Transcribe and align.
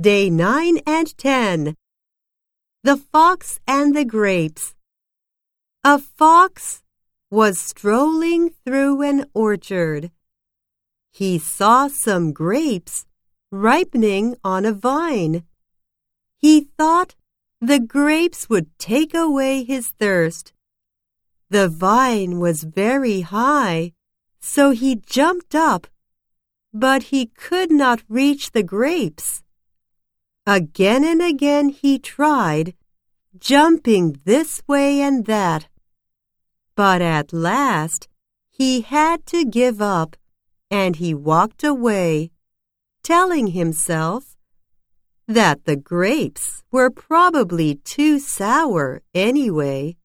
Day 0.00 0.30
9 0.30 0.78
and 0.86 1.18
10. 1.18 1.76
The 2.84 2.96
Fox 2.96 3.60
and 3.66 3.94
the 3.94 4.06
Grapes. 4.06 4.74
A 5.84 5.98
fox 5.98 6.82
was 7.30 7.60
strolling 7.60 8.48
through 8.64 9.02
an 9.02 9.26
orchard. 9.34 10.10
He 11.10 11.38
saw 11.38 11.88
some 11.88 12.32
grapes 12.32 13.04
ripening 13.50 14.36
on 14.42 14.64
a 14.64 14.72
vine. 14.72 15.44
He 16.38 16.68
thought 16.78 17.14
the 17.60 17.80
grapes 17.80 18.48
would 18.48 18.78
take 18.78 19.12
away 19.12 19.64
his 19.64 19.88
thirst. 19.98 20.54
The 21.50 21.68
vine 21.68 22.38
was 22.38 22.62
very 22.62 23.20
high, 23.20 23.92
so 24.40 24.70
he 24.70 24.96
jumped 24.96 25.54
up, 25.54 25.88
but 26.72 27.02
he 27.12 27.26
could 27.26 27.70
not 27.70 28.02
reach 28.08 28.52
the 28.52 28.62
grapes. 28.62 29.42
Again 30.50 31.04
and 31.04 31.22
again 31.22 31.68
he 31.68 32.00
tried, 32.00 32.74
jumping 33.38 34.20
this 34.24 34.60
way 34.66 35.00
and 35.00 35.24
that. 35.26 35.68
But 36.74 37.00
at 37.00 37.32
last 37.32 38.08
he 38.50 38.80
had 38.80 39.26
to 39.26 39.44
give 39.44 39.80
up, 39.80 40.16
and 40.68 40.96
he 40.96 41.14
walked 41.14 41.62
away, 41.62 42.32
telling 43.04 43.48
himself 43.58 44.36
that 45.28 45.66
the 45.66 45.76
grapes 45.76 46.64
were 46.72 46.90
probably 46.90 47.76
too 47.76 48.18
sour 48.18 49.02
anyway. 49.14 49.98